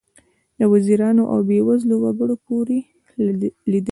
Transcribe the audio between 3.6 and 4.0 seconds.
لیدلي.